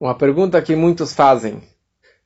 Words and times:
Uma 0.00 0.14
pergunta 0.14 0.62
que 0.62 0.74
muitos 0.74 1.12
fazem. 1.12 1.62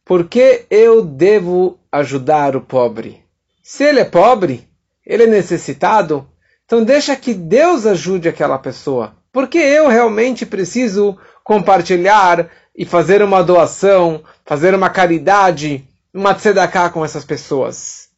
Por 0.04 0.28
que 0.28 0.64
eu 0.70 1.04
devo 1.04 1.76
ajudar 1.90 2.54
o 2.54 2.60
pobre? 2.60 3.24
Se 3.64 3.82
ele 3.82 3.98
é 3.98 4.04
pobre, 4.04 4.68
ele 5.04 5.24
é 5.24 5.26
necessitado, 5.26 6.24
então 6.64 6.84
deixa 6.84 7.16
que 7.16 7.34
Deus 7.34 7.84
ajude 7.84 8.28
aquela 8.28 8.58
pessoa. 8.58 9.16
Porque 9.32 9.58
eu 9.58 9.88
realmente 9.88 10.46
preciso 10.46 11.18
compartilhar 11.42 12.48
e 12.76 12.84
fazer 12.84 13.22
uma 13.22 13.42
doação, 13.42 14.22
fazer 14.44 14.72
uma 14.72 14.88
caridade, 14.88 15.84
uma 16.12 16.32
tzedakah 16.32 16.90
com 16.90 17.04
essas 17.04 17.24
pessoas. 17.24 18.08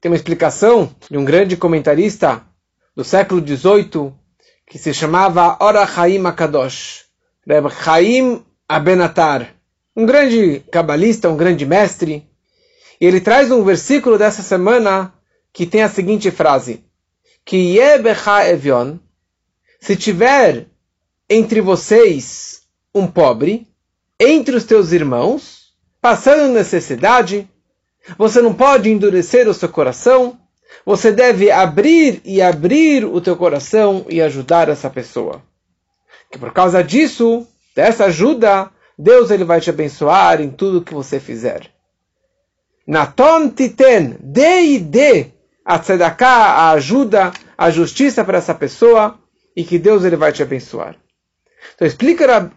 Tem 0.00 0.10
uma 0.10 0.16
explicação 0.16 0.90
de 1.10 1.18
um 1.18 1.24
grande 1.24 1.54
comentarista 1.54 2.42
do 2.96 3.04
século 3.04 3.46
XVIII 3.46 4.14
que 4.66 4.78
se 4.78 4.94
chamava 4.94 5.58
Ora 5.60 5.86
Chaim 5.86 6.24
Akadosh, 6.24 7.04
Reb 7.46 7.68
Chaim 7.68 8.42
Abenatar, 8.68 9.54
um 9.94 10.06
grande 10.06 10.60
cabalista, 10.70 11.28
um 11.28 11.36
grande 11.36 11.66
mestre. 11.66 12.26
E 13.00 13.06
ele 13.06 13.20
traz 13.20 13.50
um 13.50 13.62
versículo 13.62 14.16
dessa 14.16 14.42
semana 14.42 15.12
que 15.52 15.66
tem 15.66 15.82
a 15.82 15.88
seguinte 15.88 16.30
frase: 16.30 16.84
Que 17.44 17.76
Yebecha 17.76 18.48
Evion, 18.48 18.96
se 19.80 19.96
tiver 19.96 20.66
entre 21.28 21.60
vocês 21.60 22.62
um 22.94 23.06
pobre, 23.06 23.68
entre 24.18 24.54
os 24.54 24.64
teus 24.64 24.92
irmãos, 24.92 25.72
passando 26.00 26.52
necessidade, 26.52 27.48
você 28.18 28.40
não 28.40 28.54
pode 28.54 28.90
endurecer 28.90 29.48
o 29.48 29.54
seu 29.54 29.68
coração, 29.68 30.38
você 30.84 31.12
deve 31.12 31.50
abrir 31.50 32.20
e 32.24 32.42
abrir 32.42 33.04
o 33.04 33.20
teu 33.20 33.36
coração 33.36 34.04
e 34.08 34.20
ajudar 34.20 34.68
essa 34.68 34.90
pessoa. 34.90 35.42
Que 36.30 36.38
por 36.38 36.52
causa 36.52 36.82
disso, 36.82 37.46
dessa 37.74 38.06
ajuda, 38.06 38.70
Deus 38.98 39.30
ele 39.30 39.44
vai 39.44 39.60
te 39.60 39.70
abençoar 39.70 40.40
em 40.40 40.50
tudo 40.50 40.82
que 40.82 40.94
você 40.94 41.18
fizer. 41.18 41.70
Naton 42.86 43.50
titen, 43.50 44.16
dê 44.20 44.60
e 44.62 44.78
dê 44.78 45.30
a 45.64 45.78
tzedakah, 45.78 46.26
a 46.26 46.70
ajuda, 46.72 47.32
a 47.56 47.70
justiça 47.70 48.24
para 48.24 48.38
essa 48.38 48.54
pessoa 48.54 49.18
e 49.56 49.64
que 49.64 49.78
Deus 49.78 50.04
ele 50.04 50.16
vai 50.16 50.32
te 50.32 50.42
abençoar. 50.42 50.96
Então 51.74 51.86
explica 51.86 52.50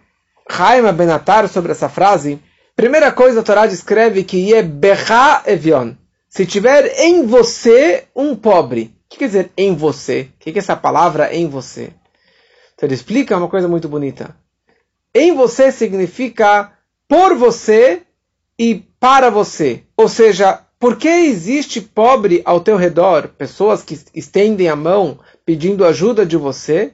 Chaim 0.50 0.92
Benatar 0.94 1.48
sobre 1.48 1.72
essa 1.72 1.90
frase. 1.90 2.40
Primeira 2.76 3.12
coisa, 3.12 3.40
a 3.40 3.44
Torá 3.44 3.66
descreve 3.66 4.24
que 4.24 4.52
Yebecha 4.52 5.44
Evion. 5.46 5.94
Se 6.30 6.46
tiver 6.46 7.00
em 7.00 7.26
você 7.26 8.06
um 8.16 8.36
pobre. 8.36 8.94
O 9.06 9.10
que 9.10 9.20
quer 9.20 9.28
dizer 9.28 9.52
em 9.56 9.76
você? 9.76 10.30
O 10.36 10.40
que 10.40 10.50
é 10.50 10.58
essa 10.58 10.76
palavra 10.76 11.34
em 11.34 11.48
você? 11.48 11.94
Então 12.74 12.88
ele 12.88 12.96
explica 12.96 13.38
uma 13.38 13.48
coisa 13.48 13.68
muito 13.68 13.88
bonita. 13.88 14.36
Em 15.18 15.34
você 15.34 15.72
significa 15.72 16.74
por 17.08 17.38
você 17.38 18.02
e 18.60 18.76
para 19.00 19.30
você. 19.30 19.84
Ou 19.96 20.10
seja, 20.10 20.60
porque 20.78 21.08
existe 21.08 21.80
pobre 21.80 22.42
ao 22.44 22.60
teu 22.60 22.76
redor, 22.76 23.30
pessoas 23.30 23.82
que 23.82 23.98
estendem 24.14 24.68
a 24.68 24.76
mão 24.76 25.18
pedindo 25.46 25.86
ajuda 25.86 26.26
de 26.26 26.36
você, 26.36 26.94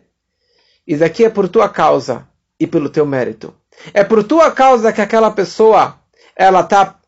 isso 0.86 1.04
aqui 1.04 1.26
é 1.26 1.32
por 1.32 1.50
tua 1.50 1.68
causa 1.68 2.28
e 2.60 2.68
pelo 2.68 2.90
teu 2.90 3.08
mérito. 3.08 3.56
É 3.92 4.04
por 4.04 4.24
tua 4.24 4.52
causa 4.52 4.94
que 4.94 5.02
aquela 5.02 5.32
pessoa 5.32 6.00
ela 6.36 6.62
está 6.62 7.00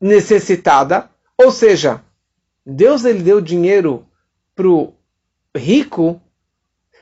necessitada, 0.00 1.10
ou 1.36 1.52
seja, 1.52 2.02
Deus 2.64 3.04
ele 3.04 3.22
deu 3.22 3.42
dinheiro 3.42 4.06
para 4.54 4.68
o 4.68 4.94
rico 5.54 6.18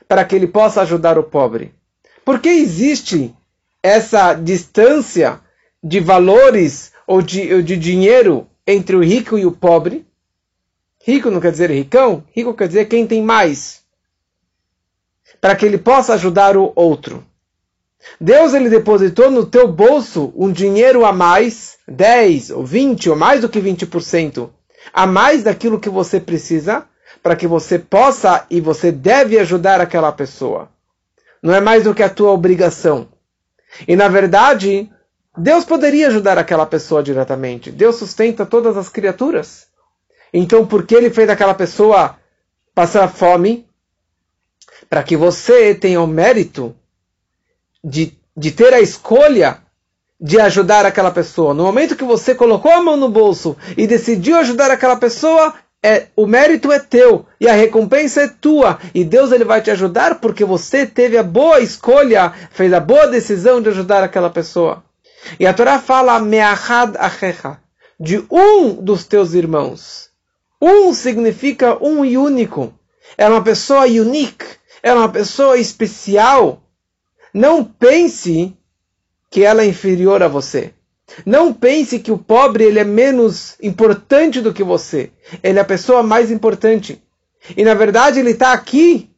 para 0.09 0.25
que 0.25 0.35
ele 0.35 0.47
possa 0.47 0.81
ajudar 0.81 1.17
o 1.17 1.23
pobre. 1.23 1.73
Por 2.25 2.41
que 2.41 2.49
existe 2.49 3.33
essa 3.85 4.33
distância 4.33 5.39
de 5.83 5.99
valores 5.99 6.91
ou 7.05 7.21
de, 7.21 7.53
ou 7.53 7.61
de 7.61 7.77
dinheiro 7.77 8.47
entre 8.65 8.95
o 8.95 9.03
rico 9.03 9.37
e 9.37 9.45
o 9.45 9.51
pobre? 9.51 10.05
Rico 11.05 11.29
não 11.29 11.39
quer 11.39 11.51
dizer 11.51 11.69
ricão, 11.69 12.23
rico 12.35 12.55
quer 12.55 12.67
dizer 12.67 12.85
quem 12.85 13.05
tem 13.05 13.21
mais. 13.21 13.83
Para 15.39 15.55
que 15.55 15.65
ele 15.65 15.77
possa 15.77 16.15
ajudar 16.15 16.57
o 16.57 16.73
outro. 16.75 17.23
Deus 18.19 18.55
ele 18.55 18.69
depositou 18.69 19.29
no 19.29 19.45
teu 19.45 19.67
bolso 19.67 20.33
um 20.35 20.51
dinheiro 20.51 21.05
a 21.05 21.13
mais, 21.13 21.77
10 21.87 22.49
ou 22.51 22.65
20 22.65 23.11
ou 23.11 23.15
mais 23.15 23.41
do 23.41 23.49
que 23.49 23.59
20%, 23.59 24.49
a 24.91 25.05
mais 25.05 25.43
daquilo 25.43 25.79
que 25.79 25.89
você 25.89 26.19
precisa, 26.19 26.87
para 27.21 27.35
que 27.35 27.47
você 27.47 27.77
possa 27.77 28.45
e 28.49 28.59
você 28.59 28.91
deve 28.91 29.37
ajudar 29.37 29.79
aquela 29.79 30.11
pessoa. 30.11 30.69
Não 31.41 31.53
é 31.53 31.61
mais 31.61 31.83
do 31.83 31.93
que 31.93 32.01
a 32.01 32.09
tua 32.09 32.31
obrigação. 32.31 33.07
E 33.87 33.95
na 33.95 34.07
verdade, 34.07 34.89
Deus 35.37 35.65
poderia 35.65 36.07
ajudar 36.07 36.37
aquela 36.37 36.65
pessoa 36.65 37.03
diretamente. 37.03 37.71
Deus 37.71 37.97
sustenta 37.97 38.45
todas 38.45 38.77
as 38.77 38.89
criaturas. 38.89 39.67
Então, 40.33 40.65
por 40.65 40.85
que 40.85 40.95
ele 40.95 41.09
fez 41.09 41.29
aquela 41.29 41.53
pessoa 41.53 42.17
passar 42.73 43.07
fome? 43.07 43.67
Para 44.89 45.03
que 45.03 45.15
você 45.15 45.73
tenha 45.73 46.01
o 46.01 46.07
mérito 46.07 46.75
de, 47.83 48.17
de 48.35 48.51
ter 48.51 48.73
a 48.73 48.81
escolha 48.81 49.61
de 50.19 50.39
ajudar 50.39 50.85
aquela 50.85 51.11
pessoa. 51.11 51.53
No 51.53 51.63
momento 51.63 51.95
que 51.95 52.03
você 52.03 52.33
colocou 52.33 52.71
a 52.71 52.81
mão 52.81 52.95
no 52.95 53.09
bolso 53.09 53.55
e 53.77 53.85
decidiu 53.85 54.37
ajudar 54.37 54.71
aquela 54.71 54.95
pessoa, 54.95 55.53
é, 55.85 56.07
o 56.15 56.25
mérito 56.25 56.71
é 56.71 56.79
teu 56.79 57.27
e 57.39 57.47
a 57.47 57.53
recompensa 57.53 58.23
é 58.23 58.27
tua. 58.27 58.79
E 58.91 59.03
Deus 59.03 59.31
ele 59.31 59.45
vai 59.45 59.61
te 59.61 59.69
ajudar 59.69 60.15
porque 60.15 60.43
você 60.43 60.83
teve 60.83 61.15
a 61.15 61.21
boa 61.21 61.59
escolha, 61.59 62.33
fez 62.49 62.73
a 62.73 62.79
boa 62.79 63.05
decisão 63.05 63.61
de 63.61 63.69
ajudar 63.69 64.03
aquela 64.03 64.31
pessoa. 64.31 64.83
E 65.39 65.45
a 65.45 65.53
Torá 65.53 65.79
fala 65.79 66.19
me'achad 66.19 66.95
achecha, 66.97 67.59
de 67.99 68.25
um 68.31 68.73
dos 68.73 69.05
teus 69.05 69.35
irmãos. 69.35 70.09
Um 70.59 70.91
significa 70.91 71.77
um 71.79 72.03
e 72.03 72.17
único. 72.17 72.73
É 73.15 73.29
uma 73.29 73.43
pessoa 73.43 73.85
unique, 73.85 74.45
é 74.81 74.91
uma 74.91 75.09
pessoa 75.09 75.55
especial. 75.57 76.63
Não 77.31 77.63
pense 77.63 78.57
que 79.29 79.43
ela 79.43 79.61
é 79.61 79.67
inferior 79.67 80.23
a 80.23 80.27
você. 80.27 80.73
Não 81.25 81.53
pense 81.53 81.99
que 81.99 82.11
o 82.11 82.17
pobre 82.17 82.63
ele 82.63 82.79
é 82.79 82.83
menos 82.83 83.55
importante 83.61 84.41
do 84.41 84.53
que 84.53 84.63
você. 84.63 85.11
Ele 85.43 85.59
é 85.59 85.61
a 85.61 85.65
pessoa 85.65 86.01
mais 86.01 86.31
importante. 86.31 87.01
E 87.55 87.63
na 87.63 87.73
verdade 87.73 88.19
ele 88.19 88.31
está 88.31 88.53
aqui 88.53 89.09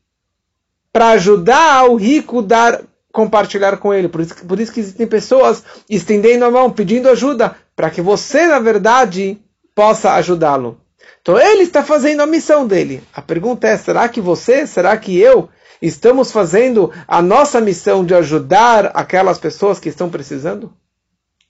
para 0.91 1.09
ajudar 1.09 1.89
o 1.89 1.95
rico 1.95 2.41
dar 2.41 2.81
compartilhar 3.11 3.77
com 3.77 3.93
ele. 3.93 4.07
Por 4.07 4.21
isso, 4.21 4.45
por 4.45 4.59
isso 4.59 4.71
que 4.71 4.79
existem 4.79 5.07
pessoas 5.07 5.63
estendendo 5.89 6.45
a 6.45 6.51
mão, 6.51 6.71
pedindo 6.71 7.09
ajuda, 7.09 7.55
para 7.75 7.89
que 7.89 8.01
você, 8.01 8.45
na 8.45 8.59
verdade, 8.59 9.39
possa 9.73 10.13
ajudá-lo. 10.13 10.79
Então 11.21 11.39
ele 11.39 11.63
está 11.63 11.83
fazendo 11.83 12.21
a 12.21 12.27
missão 12.27 12.67
dele. 12.67 13.03
A 13.13 13.21
pergunta 13.21 13.67
é: 13.67 13.77
será 13.77 14.07
que 14.07 14.21
você, 14.21 14.67
será 14.67 14.95
que 14.97 15.17
eu 15.17 15.49
estamos 15.81 16.31
fazendo 16.31 16.91
a 17.07 17.21
nossa 17.21 17.59
missão 17.59 18.05
de 18.05 18.13
ajudar 18.13 18.91
aquelas 18.93 19.37
pessoas 19.37 19.79
que 19.79 19.89
estão 19.89 20.09
precisando? 20.09 20.71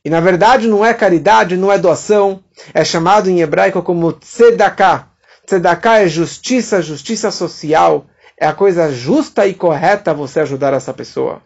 E 0.07 0.09
na 0.09 0.21
verdade 0.21 0.69
não 0.69 0.85
é 0.85 0.93
caridade, 0.93 1.57
não 1.57 1.69
é 1.69 1.77
doação, 1.77 2.41
é 2.73 2.81
chamado 2.85 3.29
em 3.29 3.41
hebraico 3.41 3.83
como 3.83 4.13
tzedakah. 4.13 5.09
Tzedakah 5.45 5.99
é 5.99 6.07
justiça, 6.07 6.81
justiça 6.81 7.29
social. 7.29 8.05
É 8.39 8.47
a 8.47 8.53
coisa 8.53 8.89
justa 8.89 9.45
e 9.45 9.53
correta 9.53 10.13
você 10.13 10.39
ajudar 10.39 10.73
essa 10.73 10.93
pessoa. 10.93 11.41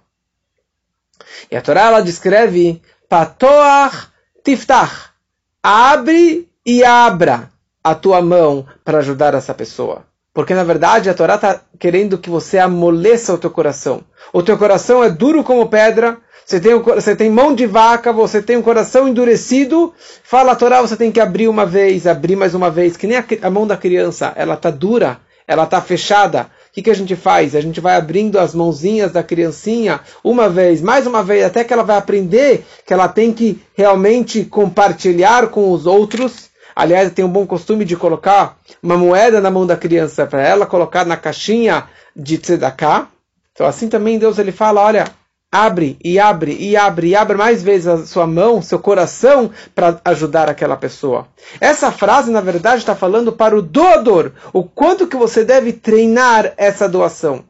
E 1.50 1.56
a 1.56 1.62
Torá 1.64 1.88
ela 1.88 2.02
descreve 2.02 2.80
patoach 3.10 4.10
tiftach. 4.44 5.10
Abre 5.64 6.48
e 6.64 6.84
abra 6.84 7.50
a 7.84 7.96
tua 7.96 8.22
mão 8.22 8.68
para 8.86 9.00
ajudar 9.00 9.34
essa 9.34 9.56
pessoa. 9.56 10.06
Porque 10.32 10.54
na 10.54 10.64
verdade 10.64 11.10
a 11.10 11.16
Torá 11.16 11.34
está 11.34 11.62
querendo 11.80 12.16
que 12.16 12.30
você 12.30 12.60
amoleça 12.60 13.34
o 13.34 13.40
teu 13.40 13.50
coração. 13.50 14.04
O 14.32 14.44
teu 14.44 14.56
coração 14.56 15.04
é 15.04 15.10
duro 15.10 15.44
como 15.44 15.68
pedra, 15.68 16.20
você 16.46 16.59
tem, 16.59 16.78
você 16.79 17.16
tem 17.16 17.29
mão 17.29 17.53
de 17.53 17.66
vaca, 17.66 18.12
você 18.12 18.41
tem 18.41 18.58
um 18.58 18.61
coração 18.61 19.08
endurecido. 19.08 19.93
Fala 20.23 20.52
a 20.52 20.55
Torá, 20.55 20.82
você 20.82 20.97
tem 20.97 21.11
que 21.11 21.20
abrir 21.20 21.47
uma 21.47 21.66
vez, 21.66 22.05
abrir 22.05 22.35
mais 22.35 22.53
uma 22.53 22.70
vez, 22.70 22.97
que 22.97 23.08
nem 23.08 23.17
a, 23.17 23.26
a 23.43 23.49
mão 23.49 23.66
da 23.66 23.78
criança, 23.78 24.34
ela 24.35 24.55
está 24.55 24.70
dura, 24.70 25.20
ela 25.47 25.64
está 25.64 25.82
fechada. 25.82 26.49
O 26.70 26.73
que, 26.73 26.82
que 26.82 26.90
a 26.90 26.96
gente 26.96 27.16
faz? 27.16 27.55
A 27.55 27.61
gente 27.61 27.82
vai 27.82 27.96
abrindo 27.96 28.40
as 28.40 28.55
mãozinhas 28.55 29.11
da 29.11 29.22
criancinha 29.22 29.99
uma 30.23 30.49
vez, 30.49 30.82
mais 30.82 31.05
uma 31.05 31.22
vez, 31.22 31.43
até 31.43 31.64
que 31.64 31.73
ela 31.73 31.84
vai 31.84 31.97
aprender 31.97 32.66
que 32.85 32.94
ela 32.94 33.08
tem 33.08 33.34
que 33.34 33.61
realmente 33.76 34.46
compartilhar 34.46 35.47
com 35.47 35.72
os 35.72 35.85
outros 35.85 36.52
Aliás, 36.76 37.11
tem 37.11 37.23
um 37.26 37.29
bom 37.29 37.46
costume 37.46 37.84
de 37.84 37.96
colocar 37.96 38.58
uma 38.82 38.97
moeda 38.97 39.41
na 39.41 39.52
mão 39.52 39.66
da 39.66 39.76
criança 39.76 40.26
para 40.26 40.41
ela 40.41 40.66
colocar 40.66 41.05
na 41.05 41.17
caixinha 41.17 41.87
de 42.16 42.37
tzedakah. 42.37 43.08
Então 43.52 43.67
assim 43.67 43.90
também 43.90 44.17
Deus 44.17 44.40
ele 44.40 44.52
fala, 44.52 44.82
olha, 44.82 45.05
abre 45.52 45.98
e 46.03 46.18
abre 46.18 46.56
e 46.58 46.78
abre 46.78 47.09
e 47.09 47.16
abre 47.16 47.36
mais 47.36 47.62
vezes 47.62 47.88
a 47.88 48.06
sua 48.06 48.26
mão, 48.26 48.62
seu 48.62 48.80
coração 48.80 49.52
para 49.76 50.00
ajudar 50.06 50.50
aquela 50.50 50.78
pessoa. 50.78 51.28
Essa 51.59 51.92
frase, 51.92 52.32
na 52.32 52.40
verdade, 52.40 52.78
está 52.78 52.96
falando 52.96 53.34
para 53.34 53.56
o 53.56 53.62
doador, 53.62 54.32
o 54.53 54.64
quanto 54.64 55.08
que 55.08 55.18
você 55.18 55.44
deve 55.44 55.74
treinar 55.74 56.53
essa 56.56 56.88
doação. 56.88 57.44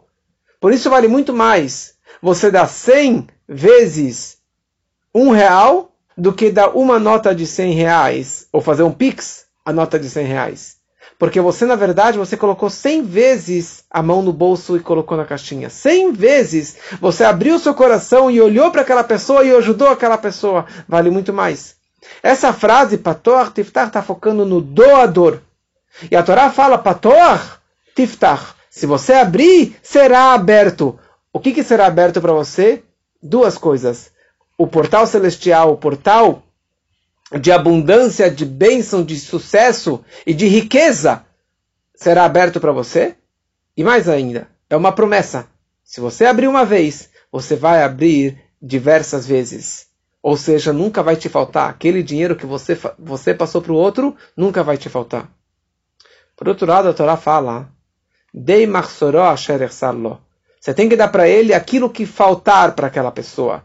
Por 0.59 0.74
isso 0.74 0.89
vale 0.89 1.07
muito 1.07 1.31
mais 1.31 1.94
você 2.21 2.50
dar 2.50 2.68
100 2.68 3.27
vezes 3.48 4.38
um 5.13 5.30
real 5.30 5.92
do 6.18 6.33
que 6.33 6.51
dar 6.51 6.69
uma 6.75 7.00
nota 7.00 7.33
de 7.36 7.45
100 7.45 7.74
reais, 7.74 8.47
ou 8.51 8.62
fazer 8.62 8.83
um 8.83 8.92
pix, 8.92 9.45
a 9.65 9.71
nota 9.71 10.00
de 10.00 10.09
100 10.09 10.25
reais. 10.25 10.81
Porque 11.21 11.39
você, 11.39 11.68
na 11.68 11.75
verdade, 11.75 12.18
você 12.18 12.35
colocou 12.35 12.68
100 12.68 13.03
vezes 13.03 13.83
a 13.91 14.01
mão 14.01 14.23
no 14.23 14.33
bolso 14.33 14.75
e 14.75 14.79
colocou 14.79 15.15
na 15.15 15.23
caixinha. 15.23 15.69
100 15.69 16.13
vezes 16.13 16.77
você 17.00 17.23
abriu 17.23 17.59
seu 17.59 17.75
coração 17.75 18.31
e 18.31 18.41
olhou 18.41 18.71
para 18.71 18.81
aquela 18.81 19.03
pessoa 19.03 19.44
e 19.44 19.56
ajudou 19.56 19.89
aquela 19.89 20.18
pessoa. 20.18 20.65
Vale 20.88 21.12
muito 21.12 21.31
mais. 21.31 21.75
Essa 22.23 22.51
frase, 22.51 22.97
Patoar 22.97 23.51
Tiftar, 23.51 23.85
está 23.85 24.01
focando 24.01 24.47
no 24.47 24.59
doador. 24.59 25.41
E 26.09 26.15
a 26.15 26.23
Torá 26.23 26.50
fala, 26.50 26.79
Patoar 26.79 27.62
Tiftar. 27.95 28.56
Se 28.68 28.88
você 28.88 29.13
abrir, 29.13 29.77
será 29.83 30.33
aberto. 30.33 30.97
O 31.31 31.39
que, 31.39 31.53
que 31.53 31.63
será 31.63 31.85
aberto 31.85 32.19
para 32.19 32.33
você? 32.33 32.81
Duas 33.21 33.59
coisas. 33.59 34.12
O 34.57 34.65
portal 34.65 35.06
celestial, 35.06 35.71
o 35.71 35.77
portal 35.77 36.41
de 37.39 37.51
abundância, 37.51 38.30
de 38.30 38.45
bênção, 38.45 39.04
de 39.04 39.19
sucesso 39.19 40.04
e 40.25 40.33
de 40.33 40.48
riqueza 40.48 41.25
será 41.95 42.25
aberto 42.25 42.60
para 42.60 42.72
você. 42.72 43.16
E 43.75 43.83
mais 43.83 44.10
ainda, 44.10 44.50
é 44.69 44.75
uma 44.75 44.92
promessa. 44.92 45.48
Se 45.83 46.01
você 46.01 46.25
abrir 46.25 46.48
uma 46.48 46.66
vez, 46.66 47.10
você 47.31 47.56
vai 47.56 47.83
abrir 47.83 48.38
diversas 48.62 49.25
vezes. 49.25 49.88
Ou 50.22 50.36
seja, 50.36 50.74
nunca 50.74 51.01
vai 51.01 51.16
te 51.16 51.30
faltar. 51.30 51.69
Aquele 51.69 52.04
dinheiro 52.04 52.36
que 52.36 52.45
você, 52.45 52.78
você 53.00 53.33
passou 53.33 53.62
para 53.62 53.72
o 53.72 53.75
outro, 53.75 54.16
nunca 54.36 54.63
vai 54.63 54.78
te 54.78 54.89
faltar. 54.89 55.30
Por 56.36 56.48
outro 56.48 56.68
lado, 56.68 56.89
a 56.89 56.94
Torá 56.94 57.18
fala: 57.18 57.69
Dei 58.33 58.68
Você 60.60 60.74
tem 60.74 60.89
que 60.89 60.95
dar 60.95 61.07
para 61.07 61.28
ele 61.28 61.54
aquilo 61.54 61.89
que 61.89 62.06
faltar 62.06 62.75
para 62.75 62.88
aquela 62.88 63.12
pessoa 63.12 63.63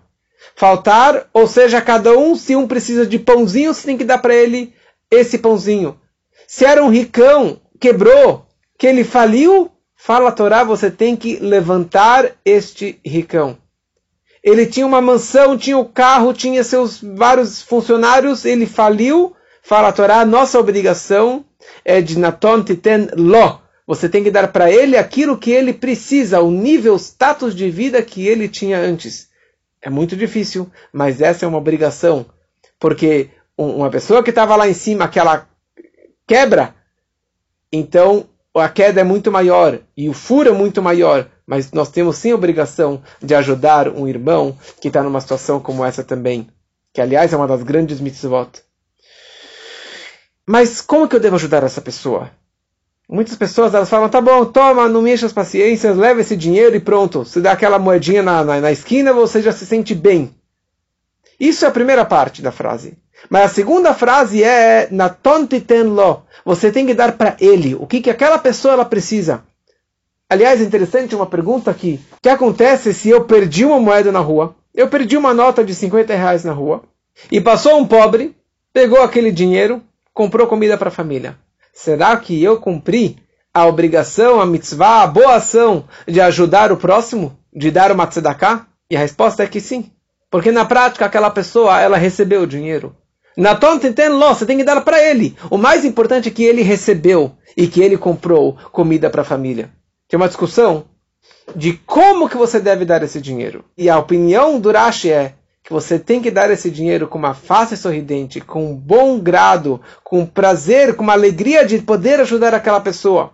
faltar, 0.55 1.29
ou 1.33 1.47
seja, 1.47 1.81
cada 1.81 2.17
um, 2.17 2.35
se 2.35 2.57
um 2.57 2.67
precisa 2.67 3.07
de 3.07 3.19
pãozinho, 3.19 3.73
você 3.73 3.87
tem 3.87 3.99
que 3.99 4.05
dar 4.05 4.19
para 4.19 4.35
ele 4.35 4.75
esse 5.11 5.39
pãozinho. 5.39 5.99
Se 6.47 6.65
era 6.65 6.83
um 6.83 6.89
ricão, 6.89 7.61
quebrou, 7.81 8.47
que 8.79 8.87
ele 8.87 9.05
faliu, 9.05 9.71
fala 9.97 10.29
a 10.29 10.33
Torá, 10.33 10.63
você 10.65 10.91
tem 10.91 11.17
que 11.17 11.37
levantar 11.37 12.33
este 12.45 13.01
ricão. 13.05 13.59
Ele 14.43 14.65
tinha 14.65 14.87
uma 14.87 15.01
mansão, 15.01 15.59
tinha 15.59 15.77
o 15.77 15.81
um 15.81 15.85
carro, 15.85 16.33
tinha 16.33 16.63
seus 16.63 17.01
vários 17.03 17.61
funcionários, 17.61 18.45
ele 18.45 18.65
faliu, 18.65 19.35
fala 19.63 19.89
a 19.89 19.93
Torá, 19.93 20.25
nossa 20.25 20.61
obrigação 20.61 21.45
é 21.85 22.01
de 22.01 22.19
Naton 22.19 22.63
Titen 22.63 23.09
Lo. 23.17 23.61
Você 23.87 24.09
tem 24.09 24.23
que 24.23 24.31
dar 24.31 24.49
para 24.49 24.71
ele 24.71 24.97
aquilo 24.97 25.39
que 25.39 25.51
ele 25.51 25.73
precisa, 25.73 26.41
o 26.41 26.51
nível, 26.51 26.97
status 26.97 27.55
de 27.55 27.71
vida 27.71 28.03
que 28.03 28.27
ele 28.27 28.49
tinha 28.49 28.79
antes. 28.79 29.29
É 29.87 29.89
muito 29.89 30.17
difícil, 30.17 30.69
mas 30.93 31.21
essa 31.21 31.45
é 31.45 31.49
uma 31.49 31.59
obrigação. 31.59 32.27
Porque 32.77 33.31
uma 33.57 33.89
pessoa 33.89 34.21
que 34.21 34.31
estava 34.31 34.57
lá 34.57 34.69
em 34.69 34.75
cima, 34.75 35.07
que 35.07 35.17
ela 35.17 35.49
quebra, 36.27 36.75
então 37.73 38.29
a 38.53 38.69
queda 38.69 39.01
é 39.01 39.05
muito 39.05 39.31
maior 39.31 39.79
e 39.97 40.09
o 40.09 40.13
furo 40.13 40.49
é 40.49 40.53
muito 40.53 40.83
maior. 40.83 41.31
Mas 41.47 41.71
nós 41.71 41.89
temos 41.89 42.17
sim 42.17 42.33
a 42.33 42.35
obrigação 42.35 43.01
de 43.23 43.33
ajudar 43.37 43.89
um 43.89 44.09
irmão 44.09 44.59
que 44.81 44.89
está 44.89 45.05
numa 45.05 45.21
situação 45.21 45.61
como 45.61 45.85
essa 45.85 46.03
também. 46.03 46.49
Que, 46.93 47.01
aliás, 47.01 47.33
é 47.33 47.37
uma 47.37 47.47
das 47.47 47.63
grandes 47.63 48.01
mitzvot. 48.01 48.61
Mas 50.45 50.81
como 50.81 51.07
que 51.07 51.15
eu 51.15 51.21
devo 51.21 51.37
ajudar 51.37 51.63
essa 51.63 51.81
pessoa? 51.81 52.29
Muitas 53.09 53.37
pessoas 53.37 53.73
elas 53.73 53.89
falam, 53.89 54.09
tá 54.09 54.21
bom, 54.21 54.45
toma, 54.45 54.89
não 54.89 55.01
mexa 55.01 55.27
as 55.27 55.33
paciências, 55.33 55.97
leva 55.97 56.21
esse 56.21 56.37
dinheiro 56.37 56.75
e 56.75 56.81
pronto. 56.81 57.25
Se 57.25 57.41
dá 57.41 57.53
aquela 57.53 57.79
moedinha 57.79 58.21
na, 58.21 58.43
na, 58.43 58.61
na 58.61 58.73
esquina, 58.73 59.13
você 59.13 59.41
já 59.41 59.53
se 59.53 59.65
sente 59.65 59.95
bem. 59.95 60.35
Isso 61.39 61.65
é 61.65 61.69
a 61.69 61.73
primeira 61.73 62.05
parte 62.05 62.43
da 62.43 62.51
frase. 62.51 62.99
Mas 63.31 63.45
a 63.45 63.55
segunda 63.55 63.95
frase 63.95 64.43
é 64.43 64.89
na 64.91 65.09
tontiten 65.09 65.85
lo. 65.85 66.25
Você 66.45 66.73
tem 66.73 66.85
que 66.85 66.95
dar 66.95 67.13
para 67.13 67.37
ele 67.39 67.77
o 67.77 67.87
que, 67.87 68.01
que 68.01 68.11
aquela 68.11 68.39
pessoa 68.39 68.75
ela 68.75 68.85
precisa. 68.85 69.45
Aliás, 70.29 70.61
é 70.61 70.65
interessante 70.65 71.15
uma 71.15 71.27
pergunta 71.27 71.71
aqui. 71.71 72.01
O 72.19 72.21
que 72.21 72.29
acontece 72.29 72.93
se 72.93 73.09
eu 73.09 73.25
perdi 73.25 73.65
uma 73.65 73.79
moeda 73.79 74.11
na 74.11 74.19
rua? 74.19 74.57
Eu 74.75 74.89
perdi 74.89 75.17
uma 75.17 75.33
nota 75.33 75.65
de 75.65 75.75
50 75.75 76.13
reais 76.13 76.43
na 76.43 76.53
rua. 76.53 76.83
E 77.31 77.41
passou 77.41 77.79
um 77.79 77.87
pobre, 77.87 78.35
pegou 78.73 79.01
aquele 79.01 79.31
dinheiro, 79.31 79.81
comprou 80.13 80.49
comida 80.49 80.77
para 80.77 80.89
a 80.89 80.93
família 80.93 81.39
será 81.77 82.17
que 82.17 82.43
eu 82.43 82.59
cumpri 82.59 83.19
a 83.53 83.67
obrigação, 83.67 84.41
a 84.41 84.47
mitzvah, 84.47 85.03
a 85.03 85.07
boa 85.07 85.35
ação 85.35 85.85
de 86.09 86.21
ajudar 86.21 86.73
o 86.73 86.77
próximo, 86.77 87.39
de 87.55 87.71
dar 87.71 87.93
uma 87.93 88.07
tzedakah? 88.07 88.67
E 88.91 88.97
a 88.97 89.01
resposta 89.01 89.43
é 89.43 89.47
que 89.47 89.61
sim. 89.61 89.91
Porque 90.31 90.51
na 90.51 90.65
prática 90.65 91.05
aquela 91.05 91.31
pessoa, 91.31 91.81
ela 91.81 91.99
recebeu 91.99 92.43
o 92.43 92.47
dinheiro. 92.47 92.97
Na 93.37 93.55
tonta 93.55 93.89
lo, 94.09 94.35
você 94.35 94.47
tem 94.47 94.57
que 94.57 94.65
dar 94.65 94.81
para 94.81 95.03
ele. 95.03 95.37
O 95.51 95.59
mais 95.59 95.85
importante 95.85 96.29
é 96.29 96.33
que 96.33 96.43
ele 96.43 96.63
recebeu 96.63 97.37
e 97.55 97.67
que 97.67 97.83
ele 97.83 97.99
comprou 97.99 98.57
comida 98.73 99.11
para 99.11 99.21
a 99.21 99.27
família. 99.27 99.71
Tem 100.09 100.17
uma 100.17 100.29
discussão 100.29 100.87
de 101.55 101.75
como 101.75 102.29
que 102.29 102.37
você 102.37 102.59
deve 102.59 102.87
dar 102.87 103.03
esse 103.03 103.21
dinheiro. 103.21 103.65
E 103.77 103.91
a 103.91 103.99
opinião 103.99 104.59
do 104.59 104.73
Rashi 104.73 105.13
é 105.13 105.35
que 105.67 105.73
você 105.73 105.99
tem 105.99 106.23
que 106.23 106.31
dar 106.31 106.49
esse 106.49 106.71
dinheiro 106.71 107.09
com 107.09 107.19
uma 107.19 107.35
face 107.35 107.77
sorridente, 107.77 108.41
com 108.41 108.71
um 108.71 108.77
bom 108.77 109.19
grado, 109.19 109.81
com 110.05 110.25
prazer, 110.25 110.95
com 110.95 111.03
uma 111.03 111.13
alegria 111.13 111.67
de 111.67 111.81
poder 111.81 112.21
ajudar 112.21 112.55
aquela 112.55 112.81
pessoa, 112.81 113.33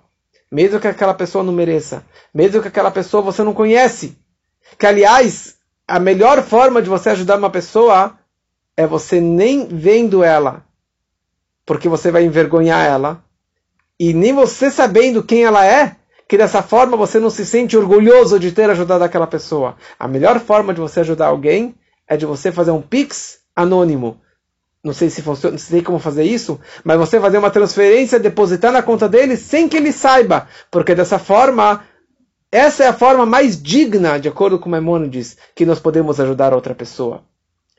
mesmo 0.51 0.81
que 0.81 0.89
aquela 0.89 1.13
pessoa 1.13 1.45
não 1.45 1.53
mereça, 1.53 2.03
mesmo 2.33 2.63
que 2.63 2.69
aquela 2.69 2.91
pessoa 2.91 3.23
você 3.23 3.43
não 3.43 3.53
conhece. 3.53 4.17
Que 4.79 4.87
aliás, 4.87 5.57
a 5.87 6.01
melhor 6.01 6.43
forma 6.43 6.81
de 6.81 6.89
você 6.89 7.11
ajudar 7.11 7.37
uma 7.37 7.51
pessoa 7.51 8.19
é 8.79 8.87
você 8.87 9.21
nem 9.21 9.67
vendo 9.67 10.25
ela, 10.25 10.65
porque 11.67 11.87
você 11.87 12.11
vai 12.11 12.25
envergonhar 12.25 12.83
ela, 12.87 13.23
e 14.01 14.15
nem 14.15 14.33
você 14.33 14.71
sabendo 14.71 15.23
quem 15.23 15.45
ela 15.45 15.67
é, 15.67 15.97
que 16.27 16.39
dessa 16.39 16.63
forma 16.63 16.97
você 16.97 17.21
não 17.21 17.29
se 17.29 17.45
sente 17.45 17.77
orgulhoso 17.77 18.41
de 18.41 18.53
ter 18.53 18.71
ajudado 18.71 19.05
aquela 19.05 19.27
pessoa. 19.27 19.77
A 20.01 20.09
melhor 20.09 20.41
forma 20.41 20.73
de 20.73 20.81
você 20.81 21.01
ajudar 21.01 21.27
alguém 21.27 21.75
é 22.09 22.17
de 22.17 22.27
você 22.27 22.53
fazer 22.53 22.71
um 22.71 22.83
Pix 22.83 23.41
anônimo. 23.55 24.21
Não 24.85 24.93
sei 24.93 25.11
se 25.11 25.23
funciona, 25.23 25.53
não 25.53 25.59
sei 25.59 25.81
como 25.81 25.99
fazer 25.99 26.25
isso, 26.25 26.59
mas 26.83 26.99
você 26.99 27.21
fazer 27.21 27.39
uma 27.39 27.51
transferência, 27.51 28.19
depositar 28.19 28.73
na 28.73 28.83
conta 28.83 29.09
dele 29.09 29.37
sem 29.37 29.69
que 29.69 29.77
ele 29.77 29.93
saiba, 29.93 30.49
porque 30.71 30.93
dessa 30.95 31.21
forma, 31.21 31.85
essa 32.51 32.83
é 32.83 32.89
a 32.89 32.93
forma 32.93 33.25
mais 33.25 33.63
digna, 33.63 34.19
de 34.19 34.29
acordo 34.29 34.59
com 34.59 34.69
Maimonides, 34.69 35.37
que 35.55 35.65
nós 35.65 35.79
podemos 35.79 36.19
ajudar 36.19 36.53
outra 36.53 36.75
pessoa. 36.75 37.23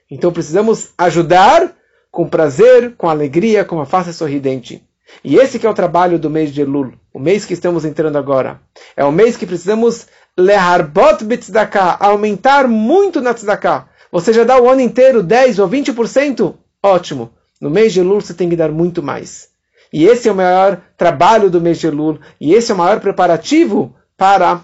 Então 0.09 0.31
precisamos 0.31 0.91
ajudar 0.97 1.75
com 2.09 2.29
prazer, 2.29 2.95
com 2.95 3.09
alegria, 3.09 3.65
com 3.65 3.75
uma 3.75 3.85
face 3.85 4.13
sorridente. 4.13 4.87
E 5.23 5.35
esse 5.35 5.59
que 5.59 5.67
é 5.67 5.69
o 5.69 5.73
trabalho 5.73 6.17
do 6.17 6.29
mês 6.29 6.53
de 6.53 6.61
Elul, 6.61 6.93
o 7.13 7.19
mês 7.19 7.45
que 7.45 7.53
estamos 7.53 7.83
entrando 7.83 8.17
agora. 8.17 8.61
É 8.95 9.03
o 9.03 9.11
mês 9.11 9.35
que 9.35 9.45
precisamos 9.45 10.07
leharbot 10.37 11.23
bitzdaka, 11.23 11.97
aumentar 11.99 12.67
muito 12.67 13.21
na 13.21 13.33
tzedakah. 13.33 13.87
Você 14.13 14.31
já 14.31 14.43
dá 14.43 14.61
o 14.61 14.69
ano 14.69 14.81
inteiro 14.81 15.23
10 15.23 15.57
ou 15.57 15.67
20%? 15.67 16.53
Ótimo. 16.83 17.31
No 17.59 17.71
mês 17.71 17.91
de 17.93 17.99
Elul 17.99 18.21
você 18.21 18.31
tem 18.31 18.47
que 18.47 18.55
dar 18.55 18.71
muito 18.71 19.01
mais. 19.01 19.49
E 19.91 20.05
esse 20.05 20.29
é 20.29 20.31
o 20.31 20.35
maior 20.35 20.79
trabalho 20.95 21.49
do 21.49 21.59
mês 21.59 21.79
de 21.79 21.87
Elul. 21.87 22.19
E 22.39 22.53
esse 22.53 22.71
é 22.71 22.75
o 22.75 22.77
maior 22.77 22.99
preparativo 22.99 23.95
para 24.15 24.63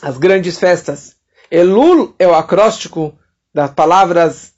as 0.00 0.16
grandes 0.16 0.60
festas. 0.60 1.16
Elul 1.50 2.14
é 2.20 2.28
o 2.28 2.36
acróstico 2.36 3.18
das 3.52 3.72
palavras 3.72 4.52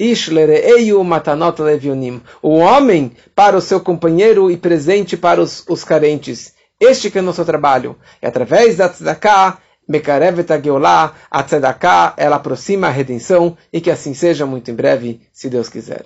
Ishlereeyu 0.00 1.04
matanot 1.04 1.60
levionim. 1.60 2.22
O 2.40 2.56
homem 2.56 3.12
para 3.34 3.58
o 3.58 3.60
seu 3.60 3.78
companheiro 3.78 4.50
e 4.50 4.56
presente 4.56 5.18
para 5.18 5.38
os, 5.38 5.66
os 5.68 5.84
carentes. 5.84 6.54
Este 6.80 7.10
que 7.10 7.18
é 7.18 7.20
o 7.20 7.24
nosso 7.24 7.44
trabalho. 7.44 7.94
E 8.22 8.26
através 8.26 8.78
da 8.78 8.88
tzedakah, 8.88 9.58
Mekarevet 9.86 10.50
Ageulah, 10.50 11.14
a 11.30 11.42
Tzedakah, 11.42 12.14
ela 12.16 12.36
aproxima 12.36 12.86
a 12.86 12.90
redenção 12.90 13.56
e 13.72 13.80
que 13.80 13.90
assim 13.90 14.14
seja 14.14 14.46
muito 14.46 14.70
em 14.70 14.74
breve, 14.74 15.20
se 15.32 15.50
Deus 15.50 15.68
quiser. 15.68 16.04